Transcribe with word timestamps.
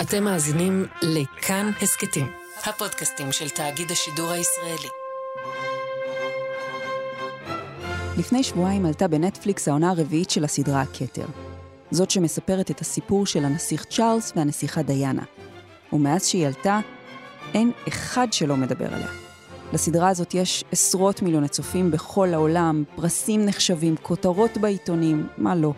אתם 0.00 0.24
מאזינים 0.24 0.86
לכאן 1.02 1.70
הסכתים, 1.82 2.26
הפודקאסטים 2.64 3.32
של 3.32 3.48
תאגיד 3.48 3.90
השידור 3.90 4.30
הישראלי. 4.30 4.88
לפני 8.18 8.42
שבועיים 8.42 8.86
עלתה 8.86 9.08
בנטפליקס 9.08 9.68
העונה 9.68 9.90
הרביעית 9.90 10.30
של 10.30 10.44
הסדרה 10.44 10.80
הכתר. 10.80 11.26
זאת 11.90 12.10
שמספרת 12.10 12.70
את 12.70 12.80
הסיפור 12.80 13.26
של 13.26 13.44
הנסיך 13.44 13.84
צ'ארלס 13.84 14.32
והנסיכה 14.36 14.82
דיאנה. 14.82 15.22
ומאז 15.92 16.26
שהיא 16.26 16.46
עלתה, 16.46 16.80
אין 17.54 17.72
אחד 17.88 18.32
שלא 18.32 18.56
מדבר 18.56 18.94
עליה. 18.94 19.10
לסדרה 19.72 20.08
הזאת 20.08 20.34
יש 20.34 20.64
עשרות 20.72 21.22
מיליוני 21.22 21.48
צופים 21.48 21.90
בכל 21.90 22.34
העולם, 22.34 22.84
פרסים 22.96 23.46
נחשבים, 23.46 23.96
כותרות 24.02 24.58
בעיתונים, 24.58 25.26
מה 25.38 25.54
לא. 25.54 25.72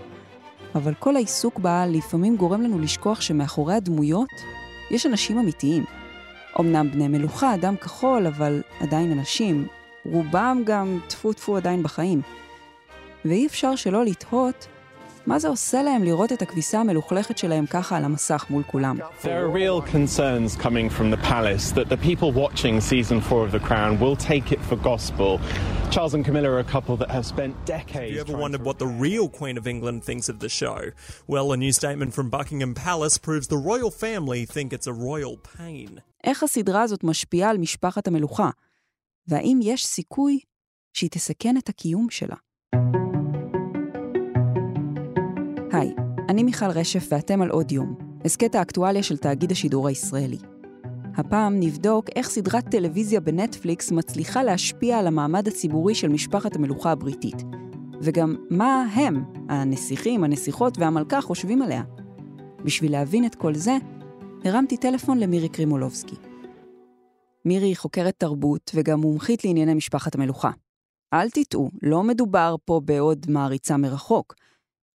אבל 0.75 0.95
כל 0.95 1.17
העיסוק 1.17 1.59
בה 1.59 1.87
לפעמים 1.87 2.37
גורם 2.37 2.63
לנו 2.63 2.79
לשכוח 2.79 3.21
שמאחורי 3.21 3.75
הדמויות 3.75 4.31
יש 4.91 5.07
אנשים 5.07 5.39
אמיתיים. 5.39 5.85
אמנם 6.61 6.91
בני 6.91 7.09
מלוכה, 7.09 7.55
אדם 7.55 7.77
כחול, 7.77 8.27
אבל 8.27 8.63
עדיין 8.81 9.13
אנשים. 9.13 9.67
רובם 10.05 10.63
גם 10.67 10.99
טפו 11.09 11.33
טפו 11.33 11.57
עדיין 11.57 11.83
בחיים. 11.83 12.21
ואי 13.25 13.47
אפשר 13.47 13.77
שלא 13.77 14.05
לתהות 14.05 14.67
מה 15.27 15.39
זה 15.39 15.49
עושה 15.49 15.83
להם 15.83 16.05
לראות 16.05 16.33
את 16.33 16.43
הכביסה 16.43 16.81
המלוכלכת 16.81 17.39
שלהם 17.39 17.67
ככה 17.67 17.97
על 17.97 18.05
המסך 18.05 18.47
מול 18.51 18.63
כולם? 18.63 18.99
There 19.23 19.27
are 19.27 19.49
real 19.49 19.81
concerns 19.95 20.57
coming 20.57 20.91
from 20.99 21.11
the 21.11 21.17
palace 21.17 21.71
that 21.73 21.89
the 21.89 21.97
people 21.97 22.33
watching 22.33 22.81
season 22.81 23.21
four 23.21 23.47
of 23.47 23.53
The 23.53 23.61
Crown 23.69 24.01
will 24.01 24.17
take 24.17 24.53
it 24.53 24.61
for 24.69 24.77
gospel. 24.77 25.31
Charles 25.93 26.15
and 26.15 26.25
Camilla 26.25 26.49
are 26.55 26.63
a 26.69 26.71
couple 26.77 26.95
that 27.03 27.11
have 27.17 27.27
spent 27.35 27.53
decades. 27.77 28.17
Have 28.17 28.17
you 28.17 28.25
ever 28.27 28.37
wondered 28.45 28.63
what 28.69 28.77
the 28.85 28.91
real 29.07 29.27
Queen 29.41 29.57
of 29.61 29.65
England 29.75 29.99
thinks 30.09 30.27
of 30.33 30.37
the 30.45 30.51
show? 30.61 30.79
Well, 31.33 31.47
a 31.57 31.59
new 31.65 31.73
statement 31.81 32.11
from 32.17 32.27
Buckingham 32.37 32.75
Palace 32.87 33.17
proves 33.29 33.47
the 33.55 33.61
royal 33.71 33.93
family 34.05 34.41
think 34.55 34.69
it's 34.77 34.89
a 34.95 34.97
royal 35.11 35.37
pain. 35.59 36.01
איך 36.25 36.43
הסדרה 36.43 36.83
הזאת 36.83 37.05
משפיעה 37.05 37.51
על 37.51 37.59
משפחת 37.59 38.07
המלוכה? 38.07 38.51
והאם 39.29 39.61
יש 39.63 39.87
סיכוי 39.87 40.39
שהיא 40.93 41.11
תסכן 41.11 41.57
את 41.57 41.69
הקיום 41.69 42.11
שלה? 42.11 42.37
היי, 45.73 45.95
אני 46.29 46.43
מיכל 46.43 46.71
רשף 46.71 47.07
ואתם 47.11 47.43
על 47.43 47.51
עוד 47.51 47.73
יום, 47.73 47.95
הסכת 48.25 48.55
האקטואליה 48.55 49.03
של 49.03 49.17
תאגיד 49.17 49.53
השידור 49.53 49.89
הישראלי. 49.89 50.39
הפעם 51.17 51.61
נבדוק 51.61 52.07
איך 52.17 52.29
סדרת 52.29 52.69
טלוויזיה 52.69 53.21
בנטפליקס 53.21 53.93
מצליחה 53.93 54.43
להשפיע 54.43 54.99
על 54.99 55.07
המעמד 55.07 55.49
הציבורי 55.49 55.95
של 55.95 56.09
משפחת 56.09 56.57
המלוכה 56.57 56.91
הבריטית, 56.91 57.37
וגם 58.03 58.37
מה 58.51 58.87
הם, 58.95 59.25
הנסיכים, 59.49 60.25
הנסיכות 60.25 60.79
והמלכה 60.79 61.21
חושבים 61.21 61.63
עליה. 61.63 61.83
בשביל 62.65 62.93
להבין 62.93 63.25
את 63.25 63.35
כל 63.35 63.55
זה, 63.55 63.77
הרמתי 64.45 64.77
טלפון 64.77 65.19
למירי 65.19 65.49
קרימולובסקי. 65.49 66.17
מירי 67.45 67.67
היא 67.67 67.77
חוקרת 67.77 68.15
תרבות 68.19 68.71
וגם 68.75 69.01
מומחית 69.01 69.45
לענייני 69.45 69.75
משפחת 69.75 70.15
המלוכה. 70.15 70.51
אל 71.13 71.31
תטעו, 71.31 71.71
לא 71.83 72.03
מדובר 72.03 72.57
פה 72.65 72.81
בעוד 72.85 73.27
מעריצה 73.29 73.77
מרחוק. 73.77 74.35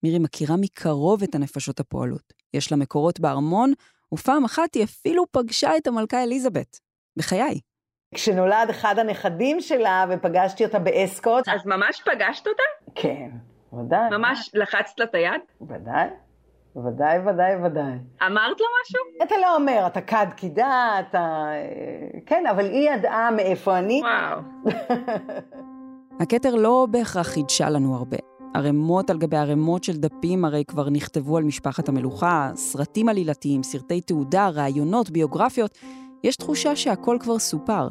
מירי 0.03 0.19
מכירה 0.19 0.55
מקרוב 0.57 1.23
את 1.23 1.35
הנפשות 1.35 1.79
הפועלות. 1.79 2.33
יש 2.53 2.71
לה 2.71 2.77
מקורות 2.77 3.19
בארמון, 3.19 3.73
ופעם 4.13 4.45
אחת 4.45 4.73
היא 4.75 4.83
אפילו 4.83 5.23
פגשה 5.31 5.77
את 5.77 5.87
המלכה 5.87 6.23
אליזבת. 6.23 6.79
בחיי. 7.17 7.59
כשנולד 8.15 8.69
אחד 8.69 8.99
הנכדים 8.99 9.61
שלה 9.61 10.05
ופגשתי 10.09 10.65
אותה 10.65 10.79
באסקוט. 10.79 11.47
אז 11.47 11.65
ממש 11.65 12.01
פגשת 12.05 12.47
אותה? 12.47 12.63
כן, 12.95 13.29
ודאי. 13.73 14.09
ממש 14.11 14.51
לחצת 14.53 14.99
לה 14.99 15.05
את 15.05 15.15
היד? 15.15 15.41
ודאי. 15.61 16.07
ודאי, 16.75 17.19
ודאי, 17.19 17.55
ודאי. 17.55 17.93
אמרת 18.27 18.59
לו 18.59 18.65
משהו? 18.81 19.27
אתה 19.27 19.35
לא 19.41 19.55
אומר, 19.55 19.83
אתה 19.87 20.01
כד 20.01 20.27
קידה, 20.35 20.91
אתה... 20.99 21.47
כן, 22.25 22.43
אבל 22.51 22.65
היא 22.65 22.89
ידעה 22.89 23.31
מאיפה 23.31 23.77
אני. 23.77 24.01
וואו. 24.03 24.41
הכתר 26.21 26.55
לא 26.55 26.87
בהכרח 26.91 27.27
חידשה 27.27 27.69
לנו 27.69 27.95
הרבה. 27.95 28.17
ערימות 28.55 29.09
על 29.09 29.17
גבי 29.17 29.37
ערימות 29.37 29.83
של 29.83 29.97
דפים 29.97 30.45
הרי 30.45 30.63
כבר 30.65 30.89
נכתבו 30.89 31.37
על 31.37 31.43
משפחת 31.43 31.89
המלוכה, 31.89 32.51
סרטים 32.55 33.09
עלילתיים, 33.09 33.63
סרטי 33.63 34.01
תעודה, 34.01 34.49
ראיונות, 34.49 35.09
ביוגרפיות. 35.09 35.77
יש 36.23 36.35
תחושה 36.35 36.75
שהכל 36.75 37.17
כבר 37.19 37.39
סופר. 37.39 37.87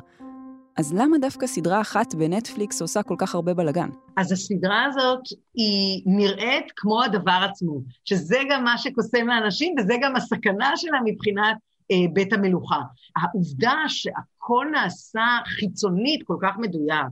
אז 0.76 0.94
למה 0.94 1.18
דווקא 1.18 1.46
סדרה 1.46 1.80
אחת 1.80 2.14
בנטפליקס 2.14 2.82
עושה 2.82 3.02
כל 3.02 3.14
כך 3.18 3.34
הרבה 3.34 3.54
בלאגן? 3.54 3.88
אז 4.16 4.32
הסדרה 4.32 4.84
הזאת 4.84 5.20
היא 5.54 6.02
נראית 6.06 6.72
כמו 6.76 7.02
הדבר 7.02 7.46
עצמו, 7.50 7.80
שזה 8.04 8.38
גם 8.50 8.64
מה 8.64 8.78
שקוסם 8.78 9.26
לאנשים 9.26 9.74
וזה 9.78 9.94
גם 10.02 10.16
הסכנה 10.16 10.70
שלה 10.76 10.98
מבחינת 11.04 11.56
אה, 11.90 11.96
בית 12.12 12.32
המלוכה. 12.32 12.80
העובדה 13.16 13.74
שהכל 13.88 14.66
נעשה 14.72 15.26
חיצונית 15.46 16.22
כל 16.26 16.36
כך 16.42 16.54
מדויק, 16.58 17.06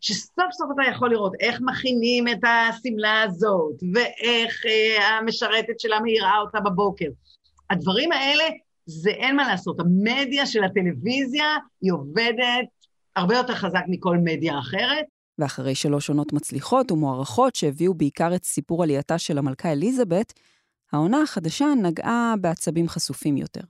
שסוף 0.00 0.52
סוף 0.52 0.70
אתה 0.74 0.90
יכול 0.90 1.10
לראות 1.10 1.32
איך 1.40 1.60
מכינים 1.60 2.28
את 2.28 2.44
השמלה 2.44 3.22
הזאת, 3.22 3.74
ואיך 3.94 4.66
אה, 4.66 5.18
המשרתת 5.18 5.80
שלה 5.80 6.00
מאירה 6.00 6.38
אותה 6.38 6.60
בבוקר. 6.60 7.08
הדברים 7.70 8.12
האלה, 8.12 8.44
זה 8.86 9.10
אין 9.10 9.36
מה 9.36 9.48
לעשות. 9.48 9.80
המדיה 9.80 10.46
של 10.46 10.64
הטלוויזיה 10.64 11.56
היא 11.80 11.92
עובדת 11.92 12.68
הרבה 13.16 13.36
יותר 13.36 13.54
חזק 13.54 13.82
מכל 13.88 14.16
מדיה 14.24 14.58
אחרת. 14.58 15.04
ואחרי 15.38 15.74
שלוש 15.74 16.08
עונות 16.08 16.32
מצליחות 16.32 16.92
ומוערכות 16.92 17.54
שהביאו 17.54 17.94
בעיקר 17.94 18.34
את 18.34 18.44
סיפור 18.44 18.82
עלייתה 18.82 19.18
של 19.18 19.38
המלכה 19.38 19.72
אליזבת, 19.72 20.32
העונה 20.92 21.22
החדשה 21.22 21.66
נגעה 21.82 22.34
בעצבים 22.40 22.88
חשופים 22.88 23.36
יותר. 23.36 23.60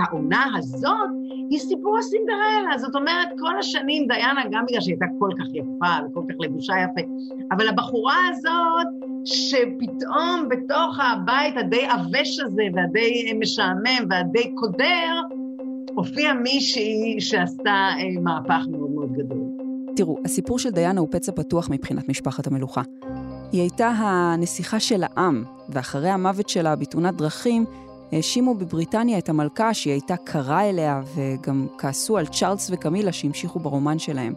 העונה 0.00 0.44
הזאת 0.56 1.10
היא 1.50 1.58
סיפור 1.58 1.98
הסינדרלה, 1.98 2.78
זאת 2.78 2.94
אומרת, 2.94 3.28
כל 3.38 3.58
השנים 3.58 4.06
דיאנה, 4.08 4.42
גם 4.50 4.64
בגלל 4.68 4.80
שהיא 4.80 4.94
הייתה 4.94 5.06
כל 5.18 5.30
כך 5.38 5.46
יפה 5.54 6.06
וכל 6.10 6.22
כך 6.28 6.34
לבושה 6.38 6.72
יפה, 6.84 7.00
אבל 7.52 7.68
הבחורה 7.68 8.16
הזאת, 8.30 8.86
שפתאום 9.24 10.48
בתוך 10.48 10.98
הבית 11.00 11.54
הדי 11.56 11.86
עבש 11.86 12.40
הזה, 12.40 12.62
והדי 12.74 13.32
משעמם 13.40 14.06
והדי 14.10 14.54
קודר, 14.54 15.20
הופיעה 15.94 16.34
מישהי 16.34 17.16
שעשתה 17.20 17.88
אה, 17.98 18.20
מהפך 18.22 18.66
מאוד 18.70 18.90
מאוד 18.90 19.12
גדול. 19.12 19.38
תראו, 19.96 20.18
הסיפור 20.24 20.58
של 20.58 20.70
דיאנה 20.70 21.00
הוא 21.00 21.08
פצע 21.10 21.32
פתוח 21.32 21.70
מבחינת 21.70 22.08
משפחת 22.08 22.46
המלוכה. 22.46 22.82
היא 23.52 23.60
הייתה 23.60 23.88
הנסיכה 23.88 24.80
של 24.80 25.02
העם, 25.02 25.44
ואחרי 25.68 26.08
המוות 26.08 26.48
שלה 26.48 26.76
בתאונת 26.76 27.14
דרכים, 27.16 27.64
האשימו 28.12 28.54
בבריטניה 28.54 29.18
את 29.18 29.28
המלכה 29.28 29.74
שהיא 29.74 29.92
הייתה 29.92 30.16
קרה 30.16 30.68
אליה, 30.68 31.02
וגם 31.14 31.66
כעסו 31.78 32.18
על 32.18 32.26
צ'ארלס 32.26 32.70
וקמילה 32.72 33.12
שהמשיכו 33.12 33.58
ברומן 33.58 33.98
שלהם. 33.98 34.34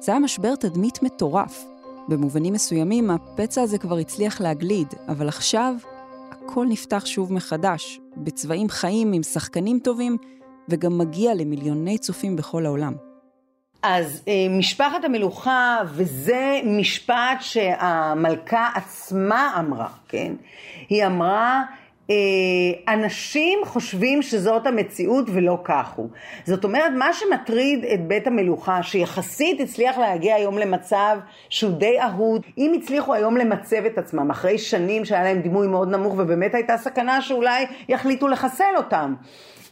זה 0.00 0.12
היה 0.12 0.18
משבר 0.18 0.54
תדמית 0.54 1.02
מטורף. 1.02 1.64
במובנים 2.08 2.52
מסוימים 2.52 3.10
הפצע 3.10 3.62
הזה 3.62 3.78
כבר 3.78 3.96
הצליח 3.96 4.40
להגליד, 4.40 4.94
אבל 5.08 5.28
עכשיו 5.28 5.74
הכל 6.30 6.66
נפתח 6.68 7.06
שוב 7.06 7.32
מחדש, 7.32 8.00
בצבעים 8.16 8.68
חיים 8.68 9.12
עם 9.12 9.22
שחקנים 9.22 9.78
טובים, 9.78 10.16
וגם 10.68 10.98
מגיע 10.98 11.34
למיליוני 11.34 11.98
צופים 11.98 12.36
בכל 12.36 12.66
העולם. 12.66 12.92
אז 13.82 14.22
אה, 14.28 14.32
משפחת 14.58 15.04
המלוכה, 15.04 15.78
וזה 15.86 16.60
משפט 16.64 17.40
שהמלכה 17.40 18.70
עצמה 18.74 19.56
אמרה, 19.58 19.88
כן? 20.08 20.32
היא 20.88 21.06
אמרה, 21.06 21.62
אנשים 22.88 23.58
חושבים 23.64 24.22
שזאת 24.22 24.66
המציאות 24.66 25.26
ולא 25.32 25.58
כך 25.64 25.92
הוא. 25.96 26.08
זאת 26.44 26.64
אומרת, 26.64 26.92
מה 26.98 27.12
שמטריד 27.12 27.84
את 27.84 28.06
בית 28.06 28.26
המלוכה, 28.26 28.82
שיחסית 28.82 29.60
הצליח 29.60 29.98
להגיע 29.98 30.34
היום 30.34 30.58
למצב 30.58 31.18
שהוא 31.48 31.72
די 31.72 32.00
אהוד, 32.00 32.42
אם 32.58 32.72
הצליחו 32.78 33.14
היום 33.14 33.36
למצב 33.36 33.84
את 33.86 33.98
עצמם, 33.98 34.30
אחרי 34.30 34.58
שנים 34.58 35.04
שהיה 35.04 35.22
להם 35.22 35.40
דימוי 35.40 35.66
מאוד 35.66 35.88
נמוך, 35.88 36.14
ובאמת 36.18 36.54
הייתה 36.54 36.76
סכנה 36.76 37.22
שאולי 37.22 37.66
יחליטו 37.88 38.28
לחסל 38.28 38.74
אותם. 38.76 39.14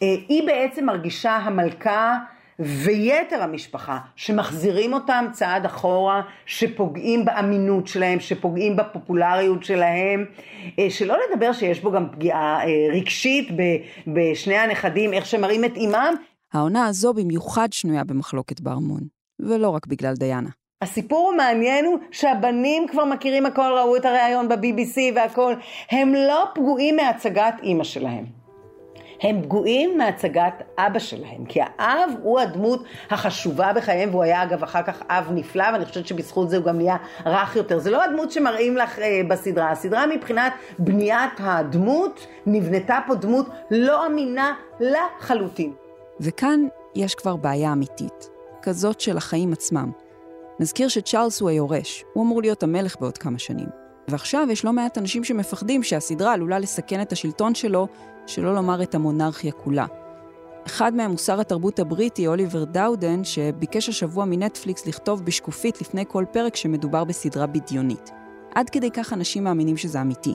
אה, 0.02 0.14
היא 0.28 0.46
בעצם 0.46 0.86
מרגישה 0.86 1.36
המלכה 1.36 2.18
ויתר 2.58 3.42
המשפחה 3.42 3.98
שמחזירים 4.16 4.92
אותם 4.92 5.24
צעד 5.32 5.64
אחורה, 5.64 6.22
שפוגעים 6.46 7.24
באמינות 7.24 7.86
שלהם, 7.86 8.20
שפוגעים 8.20 8.76
בפופולריות 8.76 9.64
שלהם, 9.64 10.24
אה, 10.78 10.90
שלא 10.90 11.16
לדבר 11.30 11.52
שיש 11.52 11.80
בו 11.80 11.90
גם 11.90 12.08
פגיעה 12.12 12.60
אה, 12.64 12.66
רגשית 12.92 13.48
בשני 14.06 14.56
הנכדים, 14.56 15.12
איך 15.12 15.26
שמראים 15.26 15.64
את 15.64 15.76
אימם. 15.76 16.14
העונה 16.52 16.86
הזו 16.86 17.14
במיוחד 17.14 17.72
שנויה 17.72 18.04
במחלוקת 18.04 18.60
בארמון, 18.60 19.00
ולא 19.40 19.68
רק 19.68 19.86
בגלל 19.86 20.14
דיאנה. 20.14 20.50
הסיפור 20.82 21.32
המעניין 21.34 21.84
הוא 21.84 21.98
שהבנים 22.10 22.86
כבר 22.88 23.04
מכירים 23.04 23.46
הכל, 23.46 23.72
ראו 23.78 23.96
את 23.96 24.04
הריאיון 24.04 24.48
ב-BBC 24.48 24.96
והכל, 25.14 25.54
הם 25.90 26.14
לא 26.14 26.44
פגועים 26.54 26.96
מהצגת 26.96 27.54
אימא 27.62 27.84
שלהם. 27.84 28.37
הם 29.22 29.42
פגועים 29.42 29.98
מהצגת 29.98 30.62
אבא 30.78 30.98
שלהם, 30.98 31.44
כי 31.48 31.60
האב 31.78 32.10
הוא 32.22 32.40
הדמות 32.40 32.84
החשובה 33.10 33.72
בחייהם, 33.72 34.10
והוא 34.10 34.22
היה 34.22 34.42
אגב 34.42 34.62
אחר 34.62 34.82
כך 34.82 35.02
אב 35.08 35.28
נפלא, 35.34 35.64
ואני 35.72 35.84
חושבת 35.84 36.06
שבזכות 36.06 36.50
זה 36.50 36.56
הוא 36.56 36.64
גם 36.64 36.76
נהיה 36.76 36.96
רך 37.26 37.56
יותר. 37.56 37.78
זה 37.78 37.90
לא 37.90 38.04
הדמות 38.04 38.30
שמראים 38.30 38.76
לך 38.76 38.98
אה, 38.98 39.20
בסדרה, 39.28 39.70
הסדרה 39.70 40.06
מבחינת 40.06 40.52
בניית 40.78 41.32
הדמות, 41.38 42.26
נבנתה 42.46 42.98
פה 43.06 43.14
דמות 43.14 43.46
לא 43.70 44.06
אמינה 44.06 44.54
לחלוטין. 44.80 45.72
וכאן 46.20 46.60
יש 46.94 47.14
כבר 47.14 47.36
בעיה 47.36 47.72
אמיתית, 47.72 48.30
כזאת 48.62 49.00
של 49.00 49.16
החיים 49.16 49.52
עצמם. 49.52 49.90
נזכיר 50.60 50.88
שצ'ארלס 50.88 51.40
הוא 51.40 51.50
היורש, 51.50 52.04
הוא 52.12 52.24
אמור 52.24 52.42
להיות 52.42 52.62
המלך 52.62 52.96
בעוד 53.00 53.18
כמה 53.18 53.38
שנים. 53.38 53.87
ועכשיו 54.08 54.46
יש 54.50 54.64
לא 54.64 54.72
מעט 54.72 54.98
אנשים 54.98 55.24
שמפחדים 55.24 55.82
שהסדרה 55.82 56.32
עלולה 56.32 56.58
לסכן 56.58 57.02
את 57.02 57.12
השלטון 57.12 57.54
שלו, 57.54 57.88
שלא 58.26 58.54
לומר 58.54 58.82
את 58.82 58.94
המונרכיה 58.94 59.52
כולה. 59.52 59.86
אחד 60.66 60.94
מהם 60.94 61.10
הוא 61.10 61.18
שר 61.18 61.40
התרבות 61.40 61.78
הבריטי, 61.78 62.26
אוליבר 62.26 62.64
דאודן, 62.64 63.24
שביקש 63.24 63.88
השבוע 63.88 64.24
מנטפליקס 64.24 64.86
לכתוב 64.86 65.24
בשקופית 65.24 65.80
לפני 65.80 66.04
כל 66.08 66.24
פרק 66.32 66.56
שמדובר 66.56 67.04
בסדרה 67.04 67.46
בדיונית. 67.46 68.10
עד 68.54 68.70
כדי 68.70 68.90
כך 68.90 69.12
אנשים 69.12 69.44
מאמינים 69.44 69.76
שזה 69.76 70.00
אמיתי. 70.00 70.34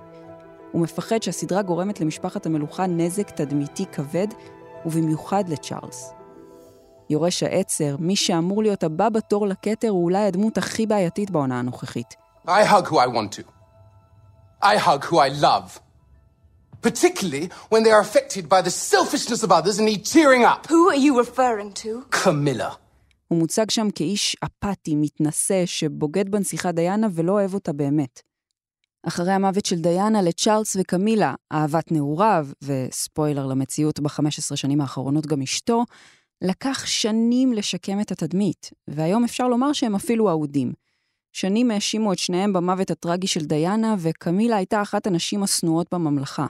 הוא 0.72 0.82
מפחד 0.82 1.24
שהסדרה 1.24 1.62
גורמת 1.62 2.02
למשפחת 2.02 2.46
המלוכה 2.46 2.88
נזק 2.88 3.30
תדמיתי 3.30 3.86
כבד, 3.86 4.28
ובמיוחד 4.86 5.50
לצ'ארלס. 5.50 6.14
יורש 7.10 7.44
העצר, 7.44 7.96
מי 8.00 8.16
שאמור 8.16 8.64
להיות 8.64 8.84
הבא 8.84 9.10
בתור 9.10 9.48
לכתר, 9.48 9.90
הוא 9.90 10.04
אולי 10.04 10.26
הדמות 10.26 10.58
הכי 10.58 10.86
בעייתית 10.86 11.32
בעונה 11.32 11.60
הנוכחית. 11.60 12.16
I 12.48 12.50
hug 12.50 12.88
who 12.88 12.98
I 12.98 13.08
want 13.08 13.32
to. 13.40 13.53
I 14.64 14.78
hug 14.78 15.02
who 15.10 15.18
I 15.28 15.30
love. 15.48 15.68
Particularly 16.82 17.46
when 17.72 17.84
they 17.84 17.92
are 17.92 18.04
affected 18.08 18.44
by 18.48 18.62
the 18.68 18.74
selfishness 18.94 19.42
of 19.44 19.52
others 19.52 19.78
and 19.80 19.86
need 19.92 20.04
cheering 20.14 20.44
up. 20.52 20.62
Who 20.74 20.82
are 20.92 21.02
you 21.06 21.14
referring 21.24 21.72
to? 21.84 21.90
Camilla. 22.24 22.78
הוא 23.28 23.40
מוצג 23.40 23.70
שם 23.70 23.88
כאיש 23.96 24.36
אפאתי, 24.44 24.96
מתנשא, 24.96 25.66
שבוגד 25.66 26.30
בנסיכה 26.30 26.72
דיאנה 26.72 27.08
ולא 27.14 27.32
אוהב 27.32 27.54
אותה 27.54 27.74
באמת. 27.74 28.22
אחרי 29.08 29.32
המוות 29.32 29.66
של 29.66 29.82
דיאנה 29.82 30.22
לצ'ארלס 30.22 30.76
וקמילה, 30.80 31.36
אהבת 31.52 31.92
נעוריו, 31.92 32.48
וספוילר 32.64 33.46
למציאות 33.46 34.00
ב-15 34.00 34.56
שנים 34.56 34.82
האחרונות 34.82 35.26
גם 35.26 35.42
אשתו, 35.42 35.84
לקח 36.42 36.86
שנים 36.86 37.54
לשקם 37.54 38.00
את 38.02 38.12
התדמית, 38.12 38.72
והיום 38.88 39.24
אפשר 39.24 39.48
לומר 39.48 39.74
שהם 39.74 39.96
אפילו 39.96 40.30
אהודים. 40.30 40.74
שנים 41.34 41.72
האשימו 41.72 42.14
את 42.14 42.18
שניהם 42.18 42.54
במוות 42.54 42.92
הטרגי 42.92 43.28
של 43.28 43.46
דיאנה, 43.46 43.96
וקמילה 44.00 44.56
הייתה 44.56 44.82
אחת 44.82 45.08
הנשים 45.08 45.44
השנואות 45.44 45.88
בממלכה. 45.94 46.46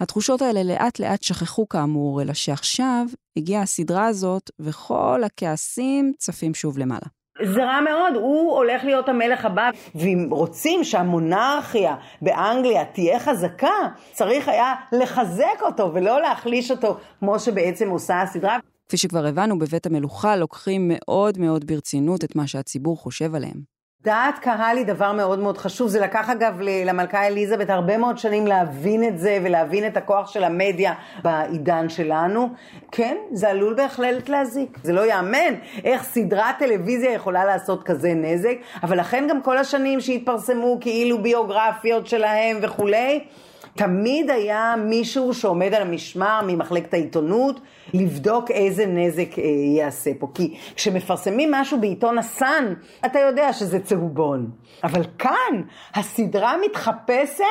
התחושות 0.00 0.42
האלה 0.42 0.62
לאט 0.62 0.98
לאט 0.98 1.22
שכחו 1.22 1.68
כאמור, 1.68 2.22
אלא 2.22 2.32
שעכשיו 2.32 3.06
הגיעה 3.36 3.62
הסדרה 3.62 4.06
הזאת, 4.06 4.50
וכל 4.58 5.22
הכעסים 5.24 6.12
צפים 6.18 6.54
שוב 6.54 6.78
למעלה. 6.78 7.06
זה 7.42 7.64
רע 7.64 7.80
מאוד, 7.80 8.14
הוא 8.14 8.56
הולך 8.56 8.84
להיות 8.84 9.08
המלך 9.08 9.44
הבא, 9.44 9.70
ואם 9.94 10.28
רוצים 10.30 10.84
שהמונרכיה 10.84 11.96
באנגליה 12.22 12.84
תהיה 12.84 13.20
חזקה, 13.20 13.88
צריך 14.12 14.48
היה 14.48 14.74
לחזק 14.92 15.62
אותו 15.62 15.90
ולא 15.94 16.20
להחליש 16.20 16.70
אותו, 16.70 16.96
כמו 17.18 17.38
שבעצם 17.38 17.90
עושה 17.90 18.22
הסדרה. 18.22 18.58
כפי 18.88 18.96
שכבר 18.96 19.26
הבנו, 19.26 19.58
בבית 19.58 19.86
המלוכה 19.86 20.36
לוקחים 20.36 20.90
מאוד 20.94 21.38
מאוד 21.38 21.64
ברצינות 21.66 22.24
את 22.24 22.36
מה 22.36 22.46
שהציבור 22.46 22.96
חושב 22.96 23.34
עליהם. 23.34 23.71
דעת 24.04 24.38
קהל 24.38 24.76
היא 24.76 24.86
דבר 24.86 25.12
מאוד 25.12 25.38
מאוד 25.38 25.58
חשוב, 25.58 25.88
זה 25.88 26.00
לקח 26.00 26.30
אגב 26.30 26.60
למלכה 26.60 27.26
אליזבת 27.26 27.70
הרבה 27.70 27.98
מאוד 27.98 28.18
שנים 28.18 28.46
להבין 28.46 29.04
את 29.04 29.18
זה 29.18 29.38
ולהבין 29.42 29.86
את 29.86 29.96
הכוח 29.96 30.30
של 30.30 30.44
המדיה 30.44 30.94
בעידן 31.22 31.88
שלנו. 31.88 32.48
כן, 32.92 33.16
זה 33.32 33.48
עלול 33.50 33.74
בהחלט 33.74 34.28
להזיק. 34.28 34.78
זה 34.82 34.92
לא 34.92 35.00
ייאמן 35.00 35.54
איך 35.84 36.02
סדרת 36.02 36.58
טלוויזיה 36.58 37.12
יכולה 37.12 37.44
לעשות 37.44 37.82
כזה 37.82 38.14
נזק, 38.14 38.56
אבל 38.82 39.00
לכן 39.00 39.26
גם 39.30 39.42
כל 39.42 39.58
השנים 39.58 40.00
שהתפרסמו 40.00 40.78
כאילו 40.80 41.22
ביוגרפיות 41.22 42.06
שלהם 42.06 42.58
וכולי, 42.62 43.24
תמיד 43.74 44.30
היה 44.30 44.74
מישהו 44.78 45.34
שעומד 45.34 45.74
על 45.74 45.82
המשמר 45.82 46.40
ממחלקת 46.46 46.94
העיתונות 46.94 47.60
לבדוק 47.94 48.50
איזה 48.50 48.86
נזק 48.86 49.38
אה, 49.38 49.44
יעשה 49.78 50.10
פה. 50.18 50.28
כי 50.34 50.54
כשמפרסמים 50.74 51.50
משהו 51.52 51.80
בעיתון 51.80 52.18
הסאן, 52.18 52.74
אתה 53.06 53.18
יודע 53.18 53.52
שזה 53.52 53.80
צהובון. 53.80 54.50
אבל 54.84 55.02
כאן 55.18 55.62
הסדרה 55.94 56.54
מתחפשת 56.64 57.44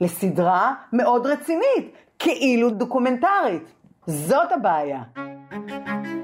לסדרה 0.00 0.74
מאוד 0.92 1.26
רצינית, 1.26 1.92
כאילו 2.18 2.70
דוקומנטרית. 2.70 3.72
זאת 4.06 4.52
הבעיה. 4.52 5.02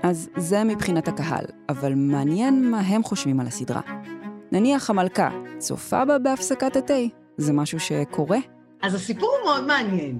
אז 0.03 0.31
זה 0.37 0.65
מבחינת 0.65 1.09
הקהל, 1.09 1.44
אבל 1.69 1.93
מעניין 1.97 2.71
מה 2.71 2.81
הם 2.81 3.03
חושבים 3.03 3.41
על 3.41 3.47
הסדרה. 3.47 3.81
נניח 4.53 4.91
המלכה 4.91 5.29
צופה 5.59 6.05
בה 6.05 6.19
בהפסקת 6.19 6.77
התה, 6.77 6.94
זה 7.37 7.53
משהו 7.53 7.81
שקורה? 7.81 8.39
אז 8.83 8.95
הסיפור 8.95 9.31
הוא 9.31 9.45
מאוד 9.45 9.65
מעניין, 9.67 10.19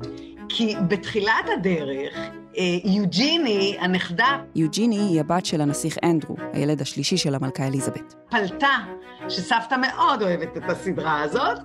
כי 0.49 0.75
בתחילת 0.89 1.49
הדרך, 1.59 2.19
יוג'יני, 2.85 3.77
הנכדה... 3.81 4.39
יוג'יני 4.55 4.99
היא 4.99 5.21
הבת 5.21 5.47
של 5.47 5.61
הנסיך 5.61 5.99
אנדרו, 6.05 6.37
הילד 6.53 6.81
השלישי 6.83 7.17
של 7.17 7.35
המלכה 7.35 7.67
אליזבת. 7.67 8.15
פלטה 8.31 8.77
שסבתא 9.29 9.75
מאוד 9.75 10.23
אוהבת 10.23 10.57
את 10.57 10.63
הסדרה 10.69 11.21
הזאת, 11.21 11.59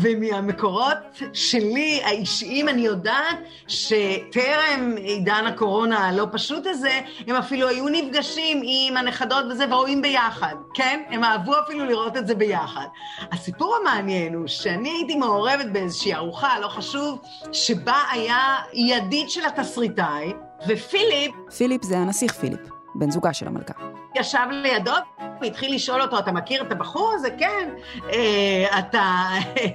ומהמקורות 0.00 0.98
שלי, 1.32 2.00
האישיים, 2.04 2.68
אני 2.68 2.82
יודעת 2.82 3.38
שטרם 3.68 4.94
עידן 4.96 5.44
הקורונה 5.46 6.08
הלא 6.08 6.26
פשוט 6.32 6.66
הזה, 6.66 7.00
הם 7.26 7.36
אפילו 7.36 7.68
היו 7.68 7.88
נפגשים 7.88 8.62
עם 8.64 8.96
הנכדות 8.96 9.44
וזה 9.50 9.64
ורואים 9.70 10.02
ביחד, 10.02 10.54
כן? 10.74 11.02
הם 11.10 11.24
אהבו 11.24 11.52
אפילו 11.64 11.84
לראות 11.84 12.16
את 12.16 12.26
זה 12.26 12.34
ביחד. 12.34 12.86
הסיפור 13.32 13.76
המעניין 13.80 14.34
הוא 14.34 14.46
שאני 14.46 14.90
הייתי 14.90 15.16
מעורבת 15.16 15.66
באיזושהי 15.72 16.14
ארוחה, 16.14 16.60
לא 16.60 16.68
חשוב, 16.68 17.20
שבה 17.52 17.98
היה 18.12 18.56
ידיד 18.72 19.30
של 19.30 19.44
התסריטאי, 19.46 20.23
ופיליפ... 20.62 21.34
פיליפ 21.56 21.82
זה 21.82 21.98
הנסיך 21.98 22.32
פיליפ, 22.32 22.60
בן 22.94 23.10
זוגה 23.10 23.32
של 23.32 23.46
המלכה. 23.46 23.74
ישב 24.14 24.46
לידו 24.50 24.92
והתחיל 25.40 25.74
לשאול 25.74 26.02
אותו, 26.02 26.18
אתה 26.18 26.32
מכיר 26.32 26.62
את 26.62 26.72
הבחור 26.72 27.12
הזה? 27.14 27.28
כן. 27.38 27.68
אה, 28.12 28.78
אתה, 28.78 29.28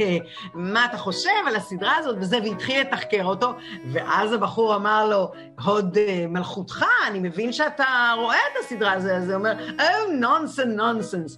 מה 0.54 0.86
אתה 0.86 0.98
חושב 0.98 1.30
על 1.48 1.56
הסדרה 1.56 1.96
הזאת 1.98 2.18
וזה, 2.20 2.38
והתחיל 2.44 2.82
לתחקר 2.82 3.24
אותו, 3.24 3.54
ואז 3.92 4.34
הבחור 4.34 4.76
אמר 4.76 5.08
לו, 5.08 5.32
הוד 5.66 5.98
אה, 5.98 6.26
מלכותך, 6.28 6.86
אני 7.08 7.20
מבין 7.20 7.54
שאתה 7.54 8.14
רואה 8.18 8.38
את 8.38 8.64
הסדרה 8.66 8.94
הזאת, 8.94 9.12
אז 9.12 9.30
הוא 9.30 9.36
אומר, 9.36 9.54
Oh, 9.78 10.12
נונסנס, 10.12 10.66
נונסנס. 10.76 11.38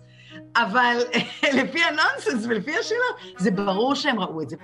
אבל 0.56 0.98
לפי 1.58 1.80
הנונסנס 1.84 2.46
ולפי 2.50 2.78
השאלה, 2.78 3.36
זה 3.38 3.52
ברור 3.52 3.96
שהם 3.96 4.20
ראו 4.20 4.42
את 4.42 4.50
זה. 4.50 4.56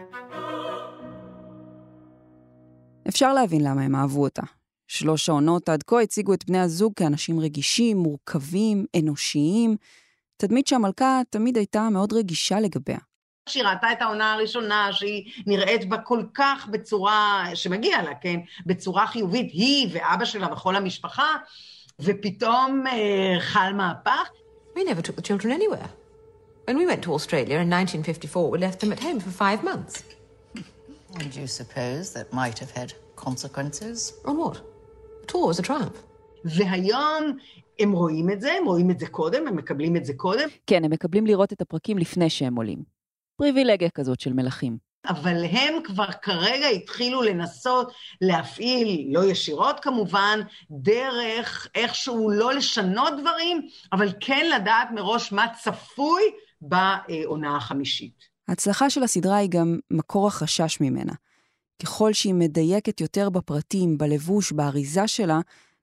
אפשר 3.08 3.34
להבין 3.34 3.64
למה 3.64 3.82
הם 3.82 3.96
אהבו 3.96 4.24
אותה. 4.24 4.57
שלוש 4.88 5.30
העונות 5.30 5.70
עד 5.70 5.84
כה 5.84 6.02
הציגו 6.02 6.34
את 6.34 6.46
בני 6.46 6.60
הזוג 6.60 6.94
כאנשים 6.96 7.40
רגישים, 7.40 7.98
מורכבים, 7.98 8.86
אנושיים, 9.00 9.78
תדמית 10.38 10.68
שהמלכה 10.68 11.22
תמיד 11.30 11.58
הייתה 11.58 11.90
מאוד 11.90 12.14
רגישה 12.14 12.60
לגביה. 12.60 12.98
שהיא 13.50 13.64
ראתה 13.64 13.92
את 13.92 14.02
העונה 14.02 14.34
הראשונה, 14.34 14.94
שהיא 14.94 15.32
נראית 15.46 15.90
בה 15.90 15.98
כל 15.98 16.24
כך 16.34 16.68
בצורה, 16.72 17.46
שמגיע 17.54 18.02
לה, 18.02 18.16
כן? 18.22 18.40
בצורה 18.66 19.08
חיובית, 19.08 19.52
היא 19.54 19.90
ואבא 19.94 20.26
שלה 20.26 20.54
וכל 20.54 20.76
המשפחה, 20.76 21.36
ופתאום 22.02 22.88
אה, 22.88 23.40
חל 23.40 23.74
מהפך. 23.74 24.30
We 24.76 24.80
never 24.80 25.02
took 25.02 25.16
the 25.16 25.22
children 25.22 25.52
anywhere. 25.52 25.88
When 26.68 26.78
we 26.78 26.86
went 26.86 27.02
to 27.04 27.14
Australia 27.14 27.58
in 27.60 27.70
1954, 27.70 28.52
we 28.52 28.60
left 28.60 28.80
them 28.82 28.92
at 28.92 29.00
home 29.00 29.20
for 29.20 29.32
five 29.32 29.64
months. 29.64 30.04
And 31.20 31.36
you 31.36 31.48
suppose 31.48 32.14
that 32.14 32.34
might 32.34 32.60
have 32.60 32.72
had 32.72 32.94
consequences? 33.16 34.14
On 34.26 34.38
what? 34.38 34.62
The 35.28 35.32
tour 35.32 35.48
was 35.48 35.60
a 35.60 35.68
triumph. 35.68 35.98
והיום 36.46 37.38
הם 37.80 37.92
רואים 37.92 38.32
את 38.32 38.42
זה, 38.42 38.54
הם 38.54 38.66
רואים 38.66 38.92
את 38.92 39.00
זה 39.00 39.08
קודם, 39.08 39.48
הם 39.48 39.56
מקבלים 39.56 39.96
את 39.96 40.06
זה 40.06 40.14
קודם. 40.14 40.50
כן, 40.68 40.86
הם 40.86 40.92
מקבלים 40.92 41.26
לראות 41.26 41.54
את 41.54 41.62
הפרקים 41.62 41.98
לפני 41.98 42.30
שהם 42.30 42.56
עולים. 42.56 42.84
פריבילגיה 43.38 43.90
כזאת 43.90 44.20
של 44.20 44.34
מלכים. 44.34 44.78
אבל 45.08 45.46
הם 45.52 45.84
כבר 45.84 46.12
כרגע 46.22 46.68
התחילו 46.68 47.22
לנסות 47.22 47.92
להפעיל, 48.22 49.08
לא 49.12 49.26
ישירות 49.26 49.80
כמובן, 49.80 50.40
דרך 50.72 51.68
איכשהו 51.76 52.30
לא 52.30 52.54
לשנות 52.54 53.14
דברים, 53.22 53.62
אבל 53.94 54.14
כן 54.20 54.46
לדעת 54.56 54.88
מראש 54.92 55.32
מה 55.32 55.46
צפוי 55.64 56.22
בעונה 56.62 57.58
החמישית. 57.58 58.24
ההצלחה 58.48 58.90
של 58.90 59.04
הסדרה 59.04 59.38
היא 59.38 59.50
גם 59.50 59.80
מקור 59.92 60.28
החשש 60.28 60.82
ממנה. 60.82 61.14
ככל 61.84 62.14
שהיא 62.14 62.34
מדייקת 62.34 63.02
יותר 63.02 63.30
בפרטים, 63.30 63.98
בלבוש, 63.98 64.52
באריזה 64.52 65.08
שלה, 65.08 65.40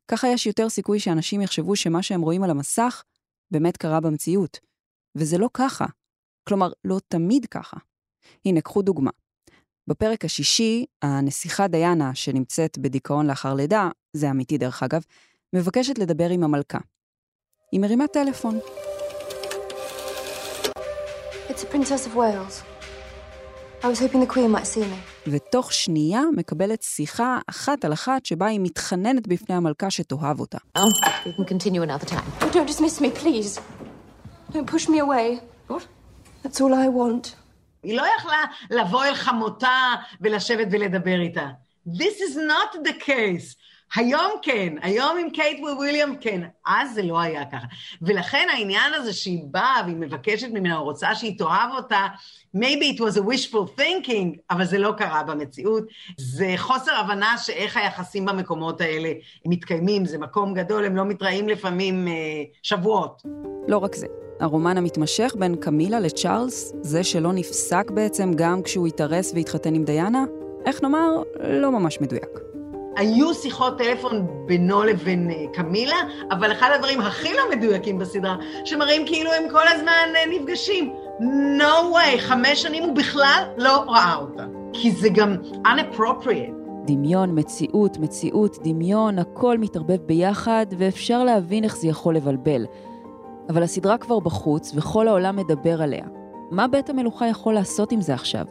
ככה 0.09 0.29
יש 0.29 0.47
יותר 0.47 0.69
סיכוי 0.69 1.01
שאנשים 1.01 1.41
יחשבו 1.41 1.77
שמה 1.77 2.03
שהם 2.03 2.21
רואים 2.21 2.43
על 2.43 2.51
המסך 2.51 3.03
באמת 3.51 3.77
קרה 3.77 4.01
במציאות. 4.01 4.59
וזה 5.17 5.39
לא 5.39 5.49
ככה. 5.55 5.85
כלומר, 6.49 6.73
לא 6.85 6.99
תמיד 7.09 7.47
ככה. 7.47 7.77
הנה, 8.45 8.61
קחו 8.61 8.83
דוגמה. 8.83 9.11
בפרק 9.89 10.25
השישי, 10.25 10.85
הנסיכה 11.03 11.69
דיאנה, 11.69 12.15
שנמצאת 12.15 12.79
בדיכאון 12.79 13.27
לאחר 13.27 13.55
לידה, 13.55 13.89
זה 14.13 14.31
אמיתי 14.31 14.59
דרך 14.59 14.83
אגב, 14.83 15.05
מבקשת 15.53 15.99
לדבר 15.99 16.31
עם 16.31 16.45
המלכה. 16.45 16.79
היא 17.73 17.81
מרימה 17.81 18.07
טלפון. 18.07 18.59
It's 21.49 21.63
a 21.63 21.67
princess 21.67 22.07
of 22.07 22.15
Wales. 22.17 22.74
ותוך 25.27 25.73
שנייה 25.73 26.23
מקבלת 26.37 26.83
שיחה 26.83 27.39
אחת 27.47 27.85
על 27.85 27.93
אחת 27.93 28.27
שבה 28.27 28.47
היא 28.47 28.61
מתחננת 28.63 29.29
בפני 29.29 29.55
המלכה 29.55 29.91
שתאהב 29.91 30.41
אותה. 30.41 30.59
Oh, 30.79 30.81
we 30.81 31.31
can 31.31 31.45
continue 31.45 31.83
another 31.83 32.07
time. 32.07 32.25
Oh, 32.41 32.51
don't 32.53 32.67
dismiss 32.67 33.01
me, 33.01 33.11
please. 33.11 33.61
Don't 34.53 34.67
push 34.67 34.89
me 34.89 34.99
away. 34.99 35.41
What? 35.69 35.87
That's 36.43 36.61
all 36.61 36.75
I 36.75 36.89
want. 36.89 37.35
היא 37.83 37.97
לא 37.97 38.07
יכלה 38.19 38.45
לבוא 38.71 39.05
אל 39.05 39.15
חמותה 39.15 39.95
ולשבת 40.21 40.67
ולדבר 40.71 41.21
איתה. 41.21 41.47
This 41.87 42.17
is 42.29 42.37
not 42.37 42.89
the 42.89 43.05
case. 43.07 43.57
היום 43.97 44.31
כן, 44.43 44.75
היום 44.83 45.19
עם 45.21 45.31
קייט 45.31 45.61
וויליאם 45.61 46.17
כן, 46.21 46.41
אז 46.67 46.95
זה 46.95 47.03
לא 47.03 47.21
היה 47.21 47.45
ככה. 47.45 47.67
ולכן 48.03 48.47
העניין 48.53 48.95
הזה 48.95 49.13
שהיא 49.13 49.43
באה 49.51 49.83
והיא 49.85 49.97
מבקשת 49.97 50.49
ממנה, 50.49 50.77
או 50.77 50.85
רוצה 50.85 51.15
שהיא 51.15 51.39
תאהב 51.39 51.71
אותה, 51.77 52.07
maybe 52.57 52.97
it 52.97 53.01
was 53.01 53.17
a 53.17 53.21
wishful 53.21 53.81
thinking, 53.81 54.39
אבל 54.51 54.65
זה 54.65 54.79
לא 54.79 54.93
קרה 54.97 55.23
במציאות. 55.23 55.85
זה 56.19 56.55
חוסר 56.57 56.93
הבנה 56.95 57.39
שאיך 57.39 57.77
היחסים 57.77 58.25
במקומות 58.25 58.81
האלה 58.81 59.13
מתקיימים, 59.47 60.05
זה 60.05 60.19
מקום 60.19 60.55
גדול, 60.55 60.85
הם 60.85 60.97
לא 60.97 61.05
מתראים 61.05 61.49
לפעמים 61.49 62.09
אה, 62.09 62.13
שבועות. 62.63 63.23
לא 63.69 63.79
רק 63.79 63.95
זה, 63.95 64.07
הרומן 64.41 64.77
המתמשך 64.77 65.35
בין 65.39 65.57
קמילה 65.57 66.01
לצ'ארלס, 66.01 66.73
זה 66.83 67.05
שלא 67.05 67.33
נפסק 67.33 67.91
בעצם 67.91 68.33
גם 68.37 68.63
כשהוא 68.63 68.87
התארס 68.87 69.33
והתחתן 69.35 69.75
עם 69.75 69.85
דיאנה, 69.85 70.25
איך 70.67 70.83
נאמר, 70.83 71.23
לא 71.41 71.73
ממש 71.73 72.01
מדויק. 72.01 72.44
היו 72.97 73.35
שיחות 73.35 73.79
טלפון 73.79 74.27
בינו 74.47 74.83
לבין 74.83 75.31
אה, 75.31 75.45
קמילה, 75.53 75.97
אבל 76.31 76.53
אחד 76.53 76.69
הדברים 76.75 77.01
הכי 77.01 77.33
לא 77.35 77.43
מדויקים 77.57 77.99
בסדרה, 77.99 78.37
שמראים 78.65 79.07
כאילו 79.07 79.33
הם 79.33 79.43
כל 79.51 79.69
הזמן 79.69 80.13
אה, 80.17 80.39
נפגשים. 80.39 80.93
no 81.59 81.95
way, 81.95 82.19
חמש 82.19 82.63
שנים 82.63 82.83
הוא 82.83 82.97
בכלל 82.97 83.43
לא 83.57 83.85
ראה 83.87 84.17
אותה. 84.17 84.45
כי 84.73 84.91
זה 84.91 85.09
גם 85.09 85.37
unappropriate. 85.67 86.65
דמיון, 86.87 87.39
מציאות, 87.39 87.99
מציאות, 87.99 88.59
דמיון, 88.63 89.19
הכל 89.19 89.59
מתערבב 89.59 89.97
ביחד, 89.97 90.67
ואפשר 90.79 91.25
להבין 91.25 91.65
איך 91.65 91.77
זה 91.77 91.89
יכול 91.89 92.17
לבלבל. 92.17 92.67
אבל 93.49 93.63
הסדרה 93.63 93.99
כבר 93.99 94.21
בחוץ, 94.21 94.73
וכל 94.75 95.09
העולם 95.09 95.37
מדבר 95.37 95.83
עליה. 95.83 96.05
מה 96.51 96.69
בית 96.69 96.91
המלוכה 96.91 97.27
יכול 97.27 97.55
לעשות 97.55 97.93
עם 97.93 98.01
זה 98.01 98.15
עכשיו? 98.15 98.45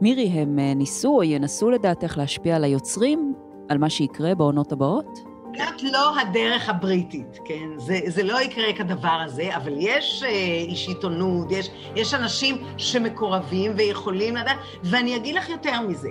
מירי, 0.00 0.28
הם 0.28 0.58
אה, 0.58 0.74
ניסו 0.74 1.16
או 1.16 1.22
ינסו 1.22 1.70
לדעתך 1.70 2.18
להשפיע 2.18 2.56
על 2.56 2.64
היוצרים? 2.64 3.34
על 3.68 3.78
מה 3.78 3.90
שיקרה 3.90 4.34
בעונות 4.34 4.72
הבאות? 4.72 5.33
זאת 5.58 5.82
לא 5.82 6.20
הדרך 6.20 6.68
הבריטית, 6.68 7.38
כן? 7.44 7.68
זה, 7.76 8.00
זה 8.06 8.22
לא 8.22 8.40
יקרה 8.40 8.72
כדבר 8.72 9.20
הזה, 9.24 9.56
אבל 9.56 9.72
יש 9.78 10.22
אה, 10.22 10.28
איש 10.68 10.88
עיתונות, 10.88 11.46
יש, 11.50 11.70
יש 11.96 12.14
אנשים 12.14 12.56
שמקורבים 12.76 13.72
ויכולים 13.76 14.36
לדעת, 14.36 14.56
ואני 14.84 15.16
אגיד 15.16 15.34
לך 15.34 15.48
יותר 15.48 15.80
מזה. 15.80 16.10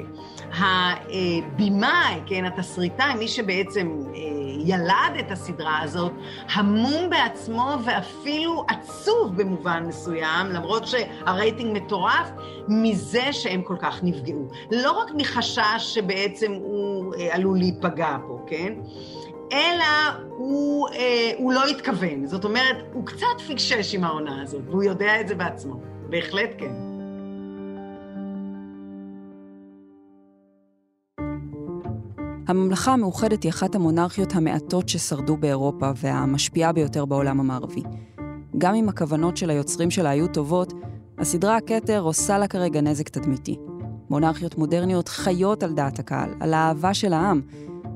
הבמאי, 0.52 2.20
כן, 2.26 2.46
התסריטאי, 2.46 3.16
מי 3.16 3.28
שבעצם 3.28 4.00
אה, 4.16 4.20
ילד 4.66 5.18
את 5.20 5.32
הסדרה 5.32 5.82
הזאת, 5.82 6.12
המום 6.54 7.10
בעצמו 7.10 7.76
ואפילו 7.86 8.66
עצוב 8.68 9.42
במובן 9.42 9.84
מסוים, 9.88 10.48
למרות 10.50 10.88
שהרייטינג 10.88 11.78
מטורף, 11.78 12.30
מזה 12.68 13.34
שהם 13.34 13.62
כל 13.62 13.76
כך 13.80 14.04
נפגעו. 14.04 14.48
לא 14.72 14.92
רק 14.92 15.12
מחשש 15.18 15.78
שבעצם 15.78 16.52
הוא 16.52 17.14
אה, 17.16 17.36
עלול 17.36 17.58
להיפגע 17.58 18.18
פה, 18.28 18.40
כן? 18.48 18.74
אלא 19.54 19.86
הוא, 20.38 20.88
אה, 20.90 21.32
הוא 21.38 21.54
לא 21.54 21.66
התכוון. 21.66 22.26
זאת 22.26 22.46
אומרת, 22.46 22.78
הוא 22.94 23.06
קצת 23.06 23.42
פיקשש 23.48 23.96
עם 23.96 24.04
העונה 24.04 24.42
הזאת, 24.42 24.62
והוא 24.68 24.84
יודע 24.84 25.22
את 25.22 25.28
זה 25.28 25.36
בעצמו. 25.36 25.80
בהחלט 26.10 26.50
כן. 26.58 26.72
הממלכה 32.48 32.94
המאוחדת 32.94 33.44
היא 33.44 33.50
אחת 33.50 33.76
המונרכיות 33.76 34.36
המעטות 34.36 34.90
ששרדו 34.90 35.38
באירופה 35.38 35.92
והמשפיעה 35.96 36.72
ביותר 36.72 37.06
בעולם 37.06 37.40
המערבי. 37.40 37.84
גם 38.58 38.76
אם 38.76 38.90
הכוונות 38.90 39.38
של 39.38 39.50
היוצרים 39.50 39.92
שלה 39.92 40.10
היו 40.10 40.28
טובות, 40.28 40.74
הסדרה 41.18 41.58
הכתר 41.58 42.02
עושה 42.02 42.38
לה 42.38 42.48
כרגע 42.48 42.82
נזק 42.82 43.10
תדמיתי. 43.10 43.58
מונרכיות 44.10 44.58
מודרניות 44.58 45.08
חיות 45.08 45.64
על 45.64 45.74
דעת 45.74 46.00
הקהל, 46.00 46.30
על 46.40 46.54
האהבה 46.54 46.94
של 46.94 47.14
העם, 47.14 47.42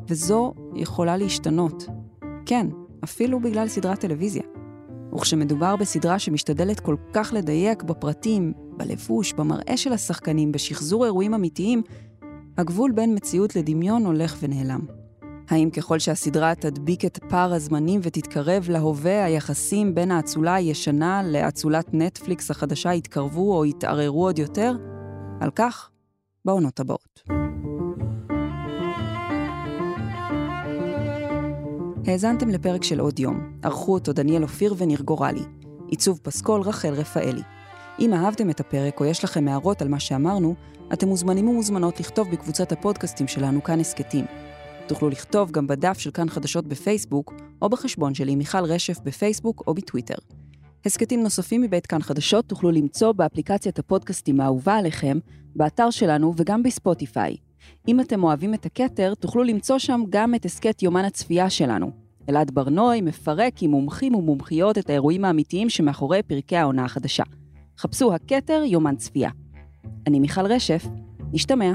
וזו 0.07 0.53
יכולה 0.75 1.17
להשתנות. 1.17 1.87
כן, 2.45 2.67
אפילו 3.03 3.39
בגלל 3.39 3.67
סדרת 3.67 3.99
טלוויזיה. 3.99 4.43
וכשמדובר 5.15 5.75
בסדרה 5.75 6.19
שמשתדלת 6.19 6.79
כל 6.79 6.95
כך 7.13 7.33
לדייק 7.33 7.83
בפרטים, 7.83 8.53
בלבוש, 8.77 9.33
במראה 9.33 9.77
של 9.77 9.93
השחקנים, 9.93 10.51
בשחזור 10.51 11.05
אירועים 11.05 11.33
אמיתיים, 11.33 11.81
הגבול 12.57 12.91
בין 12.91 13.15
מציאות 13.15 13.55
לדמיון 13.55 14.05
הולך 14.05 14.37
ונעלם. 14.41 14.79
האם 15.49 15.69
ככל 15.69 15.99
שהסדרה 15.99 16.55
תדביק 16.55 17.05
את 17.05 17.19
פער 17.29 17.53
הזמנים 17.53 17.99
ותתקרב 18.03 18.69
להווה, 18.69 19.25
היחסים 19.25 19.95
בין 19.95 20.11
האצולה 20.11 20.55
הישנה 20.55 21.21
לאצולת 21.23 21.93
נטפליקס 21.93 22.51
החדשה 22.51 22.93
יתקרבו 22.93 23.57
או 23.57 23.65
יתערערו 23.65 24.25
עוד 24.25 24.39
יותר? 24.39 24.75
על 25.41 25.51
כך, 25.55 25.89
בעונות 26.45 26.79
הבאות. 26.79 27.37
האזנתם 32.07 32.49
לפרק 32.49 32.83
של 32.83 32.99
עוד 32.99 33.19
יום. 33.19 33.51
ערכו 33.63 33.93
אותו 33.93 34.13
דניאל 34.13 34.43
אופיר 34.43 34.75
וניר 34.77 35.01
גורלי. 35.01 35.43
עיצוב 35.87 36.19
פסקול 36.23 36.61
רחל 36.61 36.93
רפאלי. 36.93 37.41
אם 37.99 38.13
אהבתם 38.13 38.49
את 38.49 38.59
הפרק 38.59 38.99
או 38.99 39.05
יש 39.05 39.23
לכם 39.23 39.47
הערות 39.47 39.81
על 39.81 39.87
מה 39.87 39.99
שאמרנו, 39.99 40.55
אתם 40.93 41.07
מוזמנים 41.07 41.47
ומוזמנות 41.47 41.99
לכתוב 41.99 42.31
בקבוצת 42.31 42.71
הפודקאסטים 42.71 43.27
שלנו 43.27 43.63
כאן 43.63 43.79
הסכתים. 43.79 44.25
תוכלו 44.87 45.09
לכתוב 45.09 45.51
גם 45.51 45.67
בדף 45.67 45.97
של 45.99 46.11
כאן 46.11 46.29
חדשות 46.29 46.67
בפייסבוק, 46.67 47.33
או 47.61 47.69
בחשבון 47.69 48.13
שלי 48.13 48.35
מיכל 48.35 48.65
רשף 48.65 48.99
בפייסבוק 49.03 49.63
או 49.67 49.73
בטוויטר. 49.73 50.15
הסכתים 50.85 51.23
נוספים 51.23 51.61
מבית 51.61 51.85
כאן 51.87 52.01
חדשות 52.01 52.45
תוכלו 52.45 52.71
למצוא 52.71 53.11
באפליקציית 53.11 53.79
הפודקאסטים 53.79 54.39
האהובה 54.39 54.75
עליכם, 54.75 55.19
באתר 55.55 55.89
שלנו 55.89 56.33
וגם 56.37 56.63
בספוטיפיי. 56.63 57.46
אם 57.88 58.00
אתם 58.00 58.24
אוהבים 58.24 58.53
את 58.53 58.65
הכתר, 58.65 59.13
תוכלו 59.13 59.43
למצוא 59.43 59.77
שם 59.77 60.03
גם 60.09 60.36
את 60.36 60.45
הסכת 60.45 60.83
יומן 60.83 61.05
הצפייה 61.05 61.50
שלנו. 61.50 61.91
אלעד 62.29 62.51
ברנועי 62.51 63.01
מפרק 63.01 63.53
עם 63.62 63.71
מומחים 63.71 64.15
ומומחיות 64.15 64.77
את 64.77 64.89
האירועים 64.89 65.25
האמיתיים 65.25 65.69
שמאחורי 65.69 66.24
פרקי 66.24 66.57
העונה 66.57 66.86
החדשה. 66.86 67.24
חפשו 67.77 68.13
הכתר 68.13 68.63
יומן 68.65 68.95
צפייה. 68.95 69.29
אני 70.07 70.19
מיכל 70.19 70.45
רשף, 70.45 70.86
נשתמע. 71.33 71.74